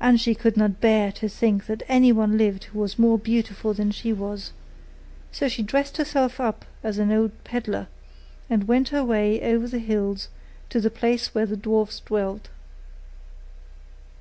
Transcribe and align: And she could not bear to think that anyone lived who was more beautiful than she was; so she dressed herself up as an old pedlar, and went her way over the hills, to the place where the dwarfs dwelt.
And 0.00 0.20
she 0.20 0.36
could 0.36 0.56
not 0.56 0.80
bear 0.80 1.10
to 1.10 1.28
think 1.28 1.66
that 1.66 1.82
anyone 1.88 2.38
lived 2.38 2.62
who 2.66 2.78
was 2.78 3.00
more 3.00 3.18
beautiful 3.18 3.74
than 3.74 3.90
she 3.90 4.12
was; 4.12 4.52
so 5.32 5.48
she 5.48 5.60
dressed 5.60 5.96
herself 5.96 6.38
up 6.38 6.64
as 6.84 6.98
an 6.98 7.10
old 7.10 7.32
pedlar, 7.42 7.88
and 8.48 8.68
went 8.68 8.90
her 8.90 9.04
way 9.04 9.42
over 9.42 9.66
the 9.66 9.80
hills, 9.80 10.28
to 10.68 10.80
the 10.80 10.88
place 10.88 11.34
where 11.34 11.46
the 11.46 11.56
dwarfs 11.56 11.98
dwelt. 11.98 12.48